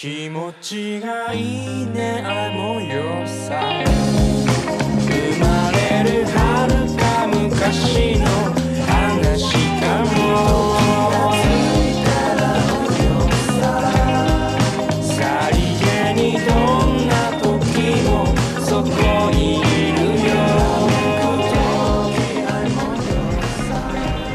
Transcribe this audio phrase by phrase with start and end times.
[0.00, 3.60] 気持ちがいいねあの夜さ。
[5.00, 8.24] 生まれる遥か昔の
[8.86, 10.14] 話かも
[15.02, 16.54] さりげにど
[16.86, 17.12] んな
[17.42, 17.50] 時
[18.06, 18.08] も
[18.64, 18.86] そこ
[19.32, 19.62] にい
[19.94, 20.30] るよ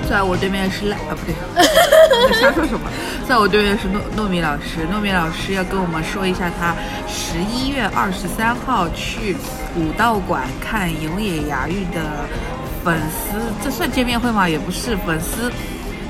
[0.10, 1.34] 在我对面是赖啊，不对，
[2.34, 2.90] 瞎说什么？
[3.28, 6.76] 在我对面是糯糯米老师，糯米老师要跟我们说一下他
[7.08, 9.36] 十一月二十三号去
[9.76, 12.26] 武道馆看永野芽郁的
[12.84, 14.48] 粉丝，这算见面会吗？
[14.48, 15.52] 也不是，粉丝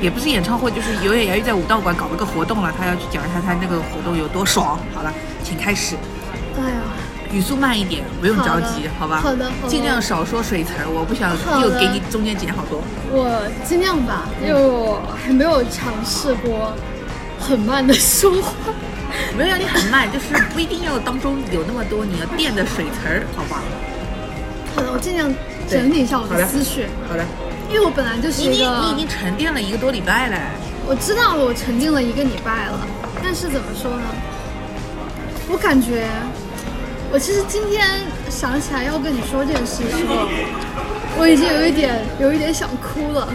[0.02, 4.80] 也不是演唱会，就是永野芽郁在武道馆搞了个活动了，他要去讲一下他那个活动有多爽。
[4.94, 5.14] 好了，
[5.44, 5.96] 请开始，
[6.58, 6.78] 哎呀，
[7.34, 9.20] 语速慢一点，不用着急，好吧？
[9.20, 12.80] 好的好的尽量少说水词儿，我不想又给你中间剪好多。
[13.12, 16.74] 我尽量吧，因为我还没有尝试过
[17.40, 18.54] 很慢的说话。
[19.38, 23.62] 没有让你很慢，就是不一定要当中有那么多你要垫的水词儿，好吧？
[24.76, 25.32] 好的，我尽量
[25.70, 27.24] 整理一下我的的思绪，好的，
[27.70, 30.38] 因为我本来就是你已经一个，你已经沉淀了一个多礼拜了，
[30.88, 32.80] 我知道我沉淀了一个礼拜了，
[33.22, 34.06] 但是怎么说呢？
[35.48, 36.08] 我感觉，
[37.14, 37.88] 我其实今天
[38.28, 40.28] 想起来要跟你说这件事的时候，
[41.16, 43.32] 我已经有一点有一点想哭了，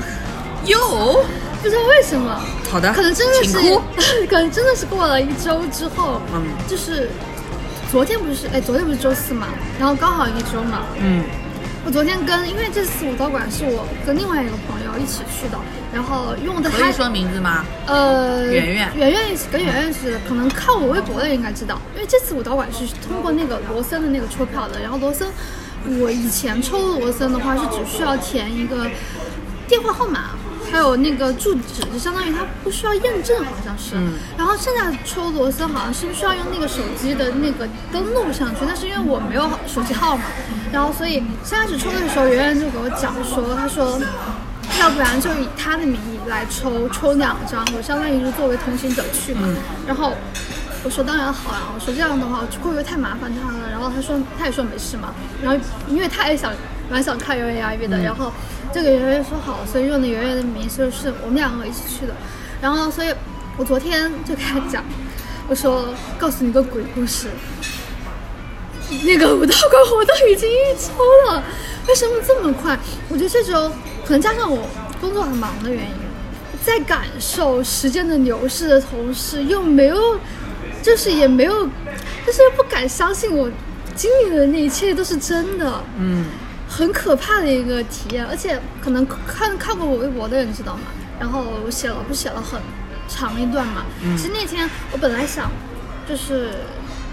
[0.64, 1.24] 哟，
[1.62, 2.42] 不知道为什么。
[2.68, 3.56] 好的，可能真的是，，
[4.26, 7.08] 可能真的是过了一周之后，嗯就是
[7.88, 9.46] 昨天不是，哎，昨天不是周四嘛，
[9.78, 10.82] 然后刚好一周嘛。
[10.98, 11.22] 嗯，
[11.86, 15.58] 我昨天跟，因为这次舞蹈馆是我跟另外一个朋友一起去的，
[15.92, 17.64] 然后用的他可以说名字吗？
[17.86, 25.28] 呃圆圆圆圆跟圆圆是可能看我微博的人应该知道，因为这次武道馆是通过那个罗森的那个抽票的，然后罗森
[26.00, 28.86] 我以前抽罗森的话是只需要填一个
[29.66, 30.30] 电话号码。
[30.70, 33.94] 还有那个住址，就相当于它不需要验证，好像是。
[33.94, 40.24] 嗯然后现在抽罗森好像是需要用那个手机的那个登录上去，但是因为我没有手机号嘛，
[40.70, 43.98] 然后所以刚开始抽的时候，圆圆就给我讲说，他说
[44.78, 49.48] 要不然就以他的名义来抽，抽两张，我相当于是作为同行者去嘛。
[49.86, 50.12] 然后
[50.84, 53.68] 我说当然好啊，我说这样的话会不会太麻烦他了？
[53.70, 55.12] 然后他说他也说没事嘛。
[55.42, 55.58] 然后
[55.88, 56.52] 因为他也想
[56.88, 58.32] 蛮想看圆圆押韵的，然后
[58.72, 62.14] 这个圆圆说好，所以用的圆圆的名，就是我们两个一起去的。
[62.60, 63.12] 然后所以
[63.56, 64.84] 我昨天就跟他讲，
[65.48, 65.86] 我说
[66.18, 67.28] 告诉你个鬼故事，
[69.04, 70.92] 那个武道馆活动已经预抽
[71.28, 71.42] 了，
[71.88, 72.78] 为什么这么快？
[73.08, 73.70] 我觉得这周
[74.08, 74.66] 可能加上我
[75.02, 75.94] 工作很忙的原因，
[76.64, 80.18] 在感受时间的流逝的同时，又没有，
[80.82, 81.66] 就是也没有，
[82.26, 83.50] 就是又不敢相信我
[83.94, 86.24] 经历的那一切都是真的，嗯，
[86.66, 88.24] 很可怕的一个体验。
[88.24, 90.84] 而且可能看看过我微博的人知道嘛，
[91.20, 92.58] 然后我写了不写了很
[93.10, 93.84] 长一段嘛。
[94.16, 95.50] 其实那天我本来想
[96.08, 96.52] 就是。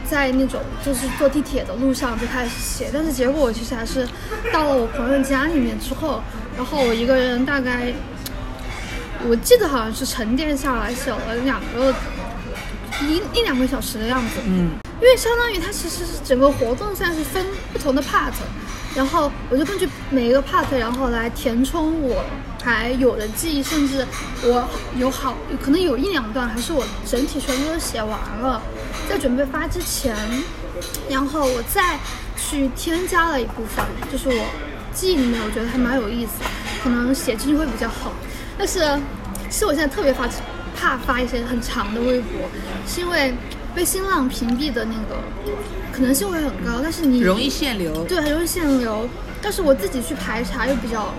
[0.07, 4.07] 在那种就是坐地铁的路上就开始写，但是结果我其实还是
[4.53, 6.21] 到了我朋友家里面之后，
[6.55, 7.93] 然后我一个人大概，
[9.27, 11.93] 我记得好像是沉淀下来写了两个
[13.01, 14.71] 一一两个小时的样子，嗯，
[15.01, 18.31] 因为相当于它其实是整个活动现在是分不同的 part，
[18.95, 22.23] 然后我就根据每一个 part，然后来填充我
[22.63, 24.07] 还有的记忆，甚至
[24.43, 28.61] 我有好可能有一两段还是我整体全部都写完了，
[29.09, 30.15] 在准备发之前，
[31.09, 31.99] 然后我再
[32.37, 34.45] 去添加了一部分，就是我
[34.95, 36.31] 记忆里面我觉得还蛮有意思，
[36.81, 38.13] 可能写进去会比较好，
[38.57, 38.79] 但是
[39.49, 40.27] 其实我现在特别发
[40.75, 42.49] 怕发一些很长的微博，
[42.87, 43.33] 是因为
[43.75, 45.21] 被新浪屏蔽的那个
[45.91, 49.07] 可能性会很高，但是你容易限流，对，很容易限流。
[49.41, 51.13] 但是我自己去排查又比较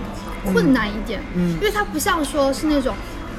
[0.51, 1.51] 困难一点，嗯。
[1.53, 2.93] 因为它不像说是那种，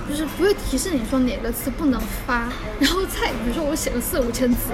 [0.09, 2.49] 就是不会提示你说哪个词不能发，
[2.81, 4.71] 然后再比如说我写了四五千字，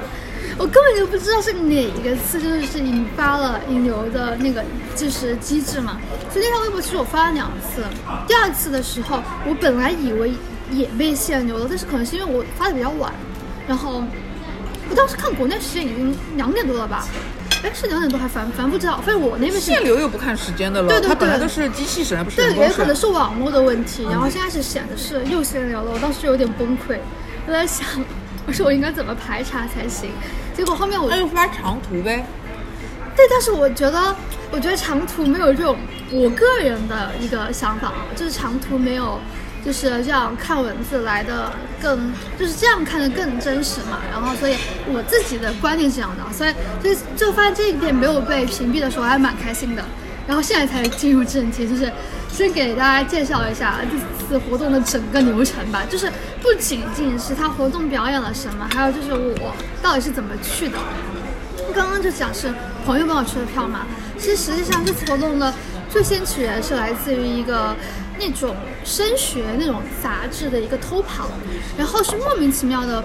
[0.59, 5.99] 我根本就不知道是哪一个字就是引发了引流的那个就是机制嘛。
[6.33, 7.83] 所以那条微博其实我发了两次，
[8.27, 10.33] 第二次的时候我本来以为
[10.71, 13.13] 也被限流了，但是可能是因为我发的比较晚，
[13.67, 14.05] 然后
[14.91, 17.07] 我当时看国内时间已经两点多了吧。
[17.63, 22.95] 哎，是两点多还反反正不知道，反正我那边是限流又不看时间的了，对对它本来对都是机器审，不是对，也可能。
[22.95, 26.99] 是网络的问题，然后现在是显的是又限流了，我当时有点崩溃，
[27.47, 27.87] 我在想，
[28.47, 30.11] 我说我应该怎么排查才行？
[30.55, 32.25] 结果后面我那就发长图呗，
[33.17, 34.15] 对，但是我觉得，
[34.51, 35.77] 我觉得长途没有这种
[36.13, 39.19] 我个人的一个想法啊，就是长途没有
[39.65, 41.51] 就是这样看文字来的
[41.81, 43.99] 更，就是这样看的更真实嘛。
[44.13, 44.57] 然后，所以
[44.87, 46.53] 我自己的观念是这样的，所以
[46.83, 49.83] 就就发现这一点没有被屏蔽的时候，还蛮开心的。
[50.27, 51.91] 然后现在才进入正题，就是
[52.35, 55.85] 先给大家介绍一下这次活动的整个流程吧。
[55.89, 56.11] 就是
[56.43, 60.77] 不仅仅是他活动表演了什么，还有就是我到底是怎么去的。
[61.73, 62.53] 刚刚就讲是
[62.85, 63.87] 朋友帮我出的票嘛，
[64.19, 65.55] 其实实际上这次活动的
[65.89, 67.75] 最先起源是来自于一个
[68.19, 71.29] 那种升学那种杂志的一个偷跑，
[71.79, 73.03] 然后是莫名其妙的，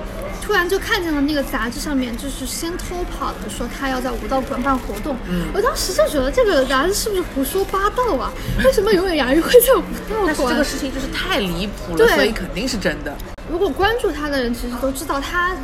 [0.50, 5.16] 突然就看见了那个杂志上面就是先偷跑的说他要在武道馆办活动，
[5.54, 8.34] 我当时就觉得这个杂志是不是胡说八道啊？
[8.66, 10.26] 为什么永远牙医会在武道馆？
[10.26, 13.16] 但是这个事情就是太离谱了，对所以肯定是真的。
[13.48, 15.56] 如果关注他的人，其实都知道他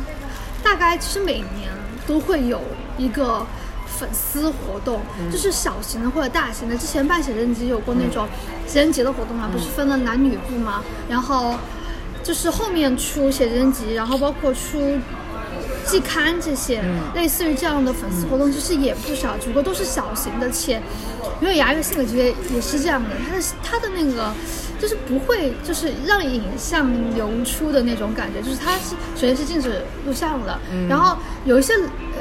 [0.62, 1.68] 大概其实每年
[2.06, 2.62] 都会有
[2.96, 3.44] 一个
[3.88, 5.00] 粉丝活动，
[5.32, 6.76] 就是小型的或者大型的。
[6.76, 8.28] 之前办写真集有过那种
[8.68, 10.84] 写真集的活动嘛，不是分了男女部吗？
[11.08, 11.56] 然后
[12.26, 14.98] 就是后面出写真集，然后包括出
[15.84, 16.82] 季刊这些，
[17.14, 20.82] 类似于这样的粉丝活动，其实也不少，只不过都是小型的，且
[21.40, 24.34] 因为牙月性格其实也是这样的，他的他的那个
[24.80, 30.58] 就是不会就是让影像流出的那种感觉，就是它是首先是禁止录像的，
[30.88, 31.74] 然后有一些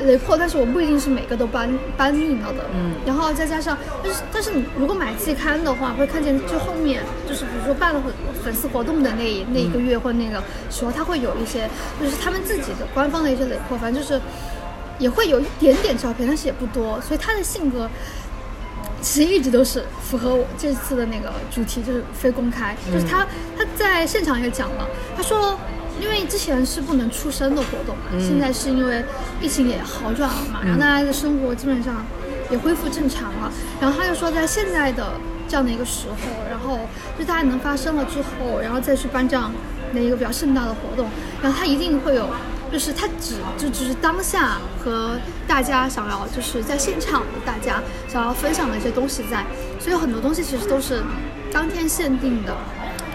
[0.06, 8.13] 雷破，但是我不一定是每个都搬搬运了的，嗯，然后再加上，但是但是你如果买季刊的话，会看见就后面就是比如说办了粉
[8.44, 11.69] 粉丝活动的那一那一个月或那个时候，它会有一些
[12.01, 14.22] 就是他们自己的官方的一些雷破，反正就是
[14.98, 17.90] 也会有一点点照片，但是也不多，所以他的性格。
[19.06, 22.75] 其实一直都是符合我这次的那个主题，就是非公开。
[22.92, 23.24] 就是他
[23.56, 25.56] 他在现场也讲了，他说，
[26.02, 29.06] 因为之前是不能出声的活动嘛，现在是因为
[29.40, 32.04] 疫情也好转了嘛，然后大家的生活基本上
[32.50, 33.52] 也恢复正常了。
[33.80, 35.13] 然后他就说，在现在的
[35.48, 36.16] 这样的一个时候，
[36.50, 36.80] 然后
[37.19, 39.54] 就大家能发声了之后，然后再去办这样
[39.94, 41.08] 的一个比较盛大的活动，
[41.44, 42.28] 然后他一定会有。
[42.71, 45.17] 就是他只就只是当下和
[45.47, 49.45] 大家想要就是在现场的大家想要分享的一些东西在，
[49.79, 51.03] 所以很多东西其实都是
[51.51, 52.56] 当天限定的。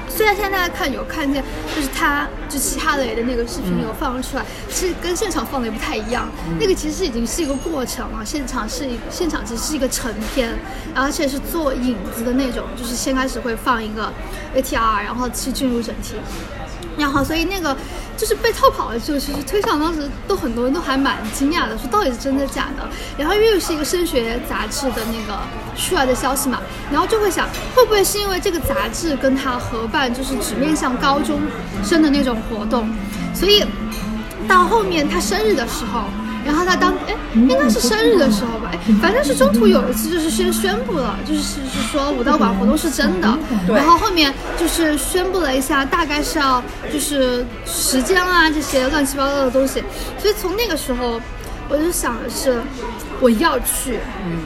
[0.09, 1.43] 虽然现在大家看有看见，
[1.75, 6.29] 就是他就其他雷的那个视频有放出来，其实跟现场放的也不太一样。
[6.59, 10.59] 那个其实已经是一个过程了，现场是一现场其实是一个成片，
[10.97, 14.13] 而且是做影子的那种，就是先开始会放一个
[14.57, 16.17] ATR，然后去进入整体。
[17.01, 17.77] 然后，所以那个
[18.17, 22.89] 就是被套跑了之后，其实推上当时都很多人都还蛮惊讶的，说到底是真的假的。
[23.17, 25.41] 然后又是一个升学杂志的那个
[25.77, 26.61] 出来的消息嘛，
[26.93, 31.41] 然后就会想，会不会是因为这个杂志跟他合办，就是只面向高中
[31.83, 32.89] 生的那种活动，
[33.35, 33.65] 所以
[34.47, 36.05] 到后面他生日的时候。
[36.45, 43.39] 然后他当哎，应该是生日的时候吧，哎，反正是中途有一次就是先宣布了，就是是说武道馆活动是真的，
[43.69, 49.83] 然后后面就是宣布了一下，大概是要就是时间啊这些乱七八糟的东西，
[50.19, 51.21] 所以从那个时候
[51.69, 52.61] 我就想的是
[53.21, 54.41] 我要去，嗯，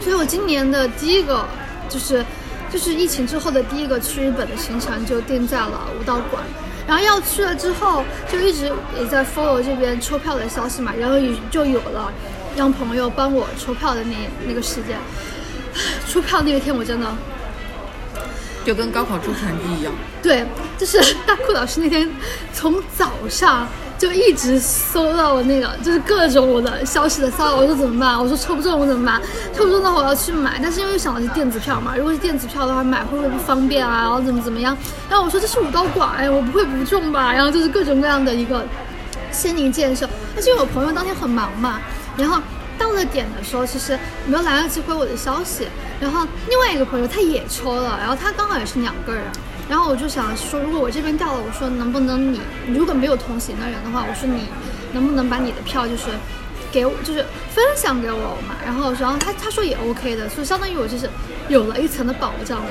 [0.00, 1.44] 所以我今年的第一个
[1.88, 2.24] 就是
[2.72, 6.42] 就是疫情之后的第一个去日本的行程就定在了武道馆。
[6.86, 12.12] 然后要去了之后，就一直也在 follow 这边抽票的消息嘛，然后也就有了
[12.56, 14.98] 让朋友帮我抽票的那那个时间。
[16.06, 17.06] 出票那一天，我真的
[18.64, 19.92] 就跟高考出成绩一样。
[20.22, 20.44] 对，
[20.76, 22.10] 就是大库老师那天
[22.52, 23.66] 从早上
[24.02, 27.54] 就一直搜到我那个，就是各种我的消息的骚扰。
[27.54, 28.20] 我说怎么办？
[28.20, 29.22] 我说抽不中我怎么办？
[29.54, 34.00] 抽不中的话我要去买，但是因为想的是电子票嘛，如果是电子票的话买会不会不方便啊？
[34.00, 34.76] 然后怎么怎么样？
[35.08, 37.32] 然后我说这是武道馆，哎，我不会不中吧？
[37.32, 38.64] 然后就是各种各样的一个
[39.30, 40.10] 心灵建设。
[40.34, 41.80] 但是因为我朋友当天很忙嘛，
[42.16, 42.42] 然后。
[42.78, 45.68] 到了点的时候，其实没有来得及回我的消息。
[46.00, 49.22] 然后另外一个朋友他也抽了，然后他刚好也是两个人。
[49.68, 54.48] 然后我就想说，如果我这边掉了，我说能不能你如果没有同行的人的话，我说你
[54.92, 56.04] 能不能把你的票就是
[56.70, 58.56] 给我，就是分享给我嘛。
[58.64, 61.08] 然后然后他他说也 OK 的，所以相当于我就是
[61.48, 62.70] 有了一层的保障了。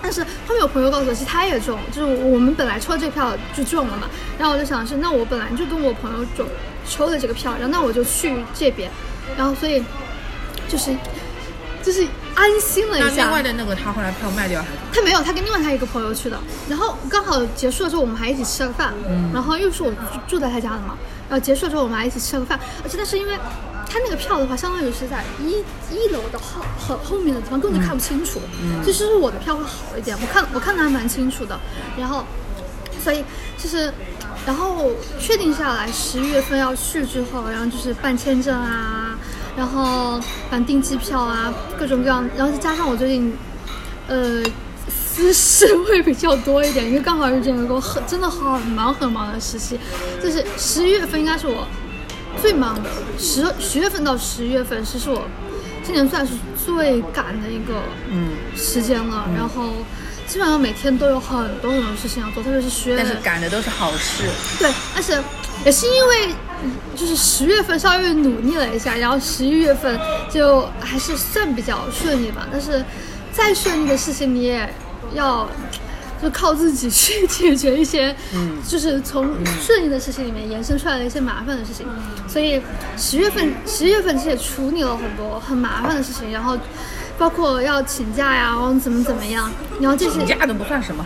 [0.00, 4.08] 但是后面有朋友告诉我，其实他也中，就是我们本来抽这票就中了嘛。
[4.38, 6.46] 然后我就想是，那我本来就跟我朋友中
[6.88, 8.90] 抽的这个票，然后那我就去这边。
[9.36, 9.82] 然后，所以
[10.68, 10.96] 就是
[11.82, 12.06] 就是
[12.38, 13.24] 安心了一下。
[13.24, 14.72] 另外的那个他后来票卖掉还是？
[14.92, 16.38] 他没有，他跟另外他一个朋友去的。
[16.68, 18.94] 然后刚好结束的时候，我们还一起吃了个饭。
[19.08, 19.30] 嗯。
[19.34, 19.92] 然后又是我
[20.28, 20.96] 住在他家的嘛。
[21.28, 22.58] 然后结束的时候，我们还一起吃了个饭。
[22.84, 23.34] 而且但是因为
[23.90, 28.40] 他那个票的话，相当于是在一一楼的后后后面的地方，根本就看不清楚。
[28.62, 28.80] 嗯。
[28.84, 31.58] 其实我的票会好一点，我看我看的还蛮清楚的。
[31.98, 32.24] 然后，
[33.02, 33.24] 所以
[33.58, 33.92] 就是。
[34.46, 34.90] 然后
[35.20, 39.07] 确定下来十一月份要去之后，然后就是办签证啊，
[39.58, 42.24] 然后反正订机票啊，各种各样。
[42.36, 43.36] 然后再加上我最近，
[44.06, 44.40] 呃，
[44.88, 49.78] 私事会比较多一点，因为刚好是整个我很真的很忙很忙的时期，
[50.22, 51.66] 就是十一月份应该是我
[52.40, 52.88] 最忙的，
[53.18, 55.22] 十十月份到十一月份是是我。
[55.82, 56.34] 今年算是
[56.66, 59.70] 最赶的一个嗯，时间了，然后
[60.26, 64.24] 基本上每天都有很多很多事情要做，特别是十月但是赶的都是好事。
[64.58, 65.18] 对，但是
[65.64, 66.47] 也是因为嗯
[66.96, 69.98] 就是十月份稍微努力了一下，然后十一月份
[70.30, 72.46] 就还是算比较顺利吧。
[72.50, 72.84] 但是
[73.32, 74.68] 再顺利的事情，你也
[75.14, 75.48] 要
[76.20, 79.28] 就靠自己去 解决一些，嗯就是从
[79.60, 81.86] 顺利的事情里面延伸出来的一些麻烦的事情。
[82.26, 82.60] 所以
[82.96, 86.58] 十月份，十月份其实也处理了很多很麻烦的事情，然后
[87.18, 91.04] 包括要请假呀，然后怎么怎么样，然后这些请假都不算什么。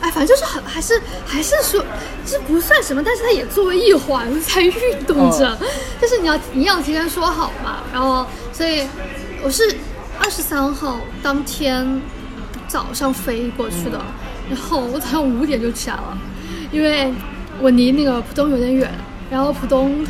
[0.00, 1.84] 哎，反正就是很还是还是说，
[2.26, 5.56] 这不算什么，但是它也作为一环在运动着。
[6.00, 8.84] 但是你要你要提前说好嘛，然后所以
[9.44, 9.62] 我是
[10.18, 12.02] 二十三号当天
[12.66, 14.00] 早上飞过去的，
[14.50, 16.18] 然后我早上五点就起来了，
[16.72, 17.14] 因为
[17.60, 18.90] 我离那个浦东有点远，
[19.30, 20.04] 然后浦东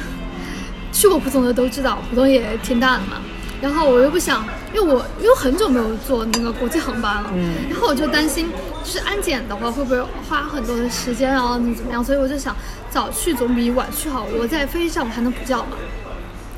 [0.90, 3.21] 去过浦东的都知道，浦东也挺大的嘛。
[3.62, 8.50] 然后我又不想，因为我因为很久没有坐那个国际航班了，嗯然后我就担心，
[8.83, 12.54] 就是安检的话会不会花很多的时间，然后怎么怎么样，所以我就想
[12.90, 15.76] 早去总比晚去好，我在飞机上我还能补觉嘛。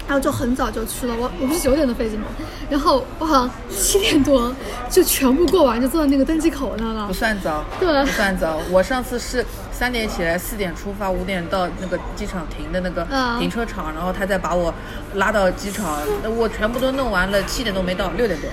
[0.07, 2.25] 然后就很早就去了，我我不是九点的飞机吗，
[2.69, 4.55] 然后我好像七点多
[4.91, 7.13] 就全部过完，就坐在那个登机口那了不。
[7.15, 8.61] 算早，对不算早。
[8.71, 9.43] 我上次是
[9.77, 14.73] 三点起来，四点出发，五点到那个机场停的那个嗯停车场，然后他再把我
[15.15, 18.49] 拉到机场，那我全部都弄完了，七点都没到，六点多。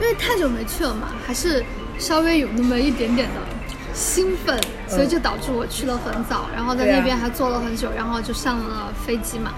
[0.00, 1.64] 因为太久没去了嘛，还是
[1.96, 3.40] 稍微有那么一点点的
[3.94, 9.52] 兴奋，所以就导致我去了很早，然后在那边还坐了很久，然后就上了飞机嘛。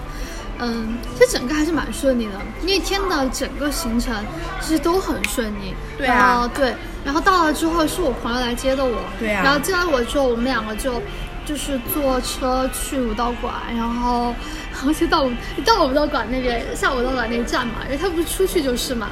[0.59, 2.31] 嗯，其实整个还是蛮顺利的，
[2.63, 4.15] 那天的整个行程
[4.59, 5.75] 其实都很顺利。
[5.97, 6.75] 对啊对，
[7.07, 8.99] 然后到了之后是我朋友来接的我。
[9.17, 11.01] 对啊然后接了我之后，我们两个就
[11.45, 14.35] 就是坐车去武道馆，然后
[14.73, 15.31] 然后就到武
[15.65, 19.07] 到武道馆那边，下武道馆那一站嘛，因为他不是出去就是嘛。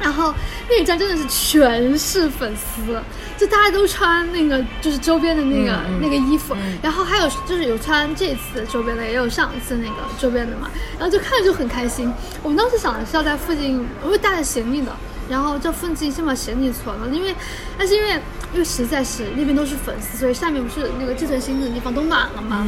[0.00, 0.32] 然后
[0.70, 3.02] 那一站真的是全是粉丝，
[3.36, 12.14] 就大家都穿那个就是周边的那个、那个衣服，然后还有就是有穿这次周边的，也有上一次那个周边的嘛，然后就看着就很开心。
[12.44, 14.92] 我们当时想的是要在附近，我会带着行李的，
[15.28, 17.34] 然后这附近先把行李存了，因为
[17.76, 18.12] 但是因为
[18.52, 22.66] 因为实在是那边都是粉丝，所以下面不是那个寄存行李的地方都满了嘛。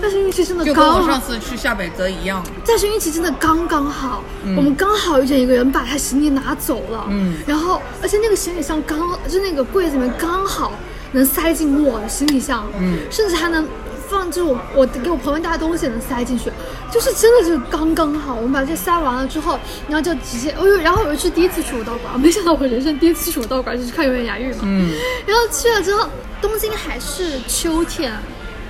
[0.00, 4.22] 但是运气真的就跟我上，次去下北泽一样，但是运气真的刚刚好，
[4.56, 7.34] 我们刚好遇见一个人把他行李拿走了，嗯。
[7.46, 10.72] 然后而且那个行李箱刚就那个柜子里面刚好
[11.12, 12.98] 能塞进我的行李箱，嗯。
[13.10, 13.66] 甚至还能
[14.08, 16.50] 放就是我我给我朋友带的东西也能塞进去，
[16.90, 18.34] 就是真的是刚刚好。
[18.34, 24.90] 我们把这塞完了之后，然后就直接，哦呦，然后我又是第一次去武道馆，没想到我人生第一次去武道馆就是看有点牙玉嘛，嗯，
[25.26, 26.08] 然后去了之后，
[26.40, 28.12] 东京还是秋天，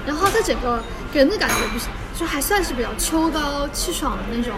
[0.07, 1.87] 然后它整个给人的感觉不是，
[2.19, 4.53] 就还算是比较秋高气爽的那种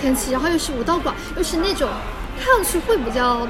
[0.00, 1.88] 天气，然后又是武道馆，又是那种
[2.38, 3.46] 看上去会比较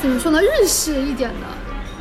[0.00, 1.46] 怎么说呢，日式一点的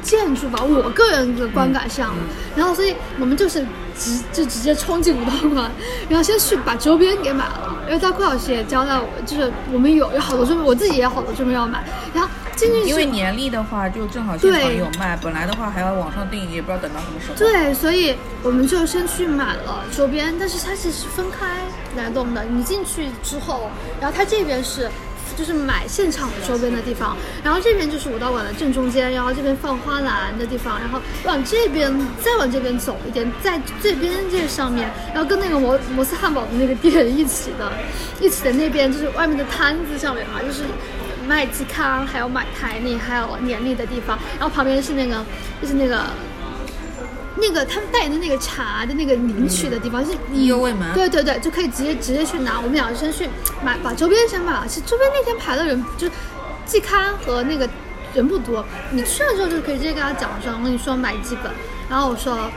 [0.02, 2.16] 建筑吧，我个人的观感上，
[2.56, 3.66] 然后所以我们就是
[3.98, 5.72] 直就直接冲进武道馆，
[6.10, 11.84] 然后先去把周边给买了，因为大顾老师也交代我，就是我们有有好多周边，我自己也有好多周边要买，
[12.14, 17.36] 然后进去因为年历的话就正好现场对有卖，本来的话还要网上订，也不知道等到什么时候。
[17.36, 21.48] 对，所以我们就先去买了周边，但是它其实是分开
[21.96, 22.44] 来动的。
[22.44, 23.70] 你进去之后，
[24.00, 24.90] 然后它这边是
[25.38, 37.72] 就是买现场的周边的地方，然后这边就是武道馆的正中间，然后这边放花篮的地方，然后往这边再往这边走一点，在这边这上面，然后跟那个摩摩斯汉堡的那个店一起的，
[38.20, 40.64] 一起的那边就是外面的摊子上面嘛，就是。
[41.28, 45.24] 卖鸡康，还有买台历，还有年历的地方，然后旁边是那个，
[45.62, 46.04] 就是那个
[47.42, 52.58] 那个他们代言的那个茶的那个领取的地方，是你优惠门对对对，就可以直接直接去拿。
[52.58, 53.28] 我们两个先去
[53.64, 54.66] 买，把周边先买了。
[54.68, 56.08] 其实周边那天排的人就
[56.66, 57.68] 季刊和那个
[58.14, 61.52] 人不多，你去了之后就可以直接跟他讲说，我跟你说买几本，
[61.90, 62.50] 然后我说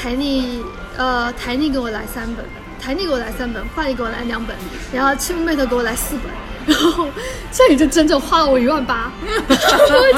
[0.00, 0.62] 台历
[0.96, 2.44] 呃台历给我来三本，
[2.78, 4.54] 台历给我来三本，画历给我来两本，
[4.92, 6.30] 然后青妹的给我来四本。
[6.66, 7.08] 然后
[7.52, 9.12] 这里就整整花了我一万八，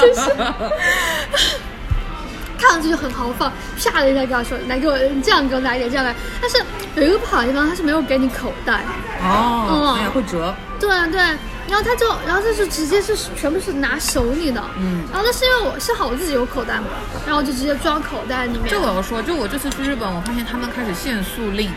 [0.01, 0.31] 真是。
[2.59, 6.15] 看上去就很豪放，啪的一下给他说来给我这样给我拿一点，这样来。
[6.41, 6.59] 但是
[6.97, 8.83] 有一个不好的地方，他是没有给你口袋。
[9.23, 10.55] 哦，嗯哎，会折。
[10.81, 14.63] 对对，然后他就，然后就是直接是全部是拿手里的。
[14.79, 16.87] 嗯然后那是因为我幸好我自己有口袋嘛，
[17.27, 18.69] 然后我就直接装口袋里面。
[18.69, 21.71] 这我要说，就我这次去日本，我发现他们开始限塑令。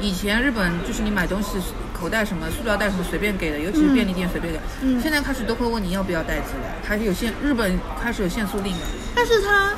[0.00, 1.58] 以前日本就是你买东西
[1.92, 4.58] 口袋什么塑料袋什么随便给的，尤其是便利店随便给。
[4.82, 8.86] 嗯现在开始都会问你要不要袋子了，还是有限，日本开始有限塑令了。
[9.14, 9.72] 但是他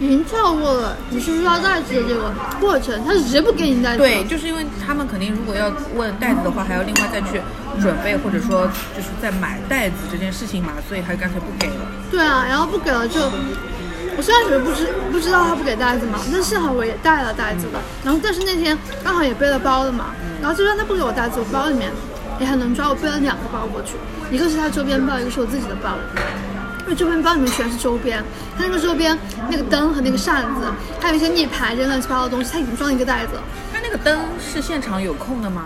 [0.00, 3.98] 已经跳过了你是不是要袋子的这个过程，他直接不给你袋子。
[3.98, 7.40] 对，就是因为他们肯定如果要问袋子的话，还要另外再去
[7.80, 11.86] 准备，或者说就是在买袋子这件事情嘛，所以他干脆不给了。
[12.12, 13.20] 对啊，然后不给了就，
[14.18, 20.06] 我虽然觉得不知不知道他不给袋子嘛，但幸好我也带了袋子的，然后但是那天刚好也背了包的嘛，
[20.42, 21.88] 然后就算他不给我袋子，我包里面
[22.40, 23.94] 也很能抓，我背了两个包过去，
[24.34, 25.94] 一个是他周边包，一个是我自己的包。
[26.82, 28.24] 因为周边包里面全是周边，
[28.56, 29.16] 他那个周边
[29.48, 30.66] 那个灯和那个扇子，
[30.98, 33.42] 还有一些逆牌这些乱七八糟的东西，他已经装一个袋子了。
[33.72, 35.62] 那那个灯是现场有空的吗？